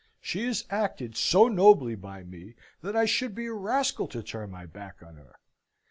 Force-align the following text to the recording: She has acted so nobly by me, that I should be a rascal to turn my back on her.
She 0.19 0.47
has 0.47 0.65
acted 0.71 1.15
so 1.15 1.47
nobly 1.47 1.93
by 1.93 2.23
me, 2.23 2.55
that 2.81 2.95
I 2.95 3.05
should 3.05 3.35
be 3.35 3.45
a 3.45 3.53
rascal 3.53 4.07
to 4.07 4.23
turn 4.23 4.49
my 4.49 4.65
back 4.65 5.03
on 5.03 5.17
her. 5.17 5.35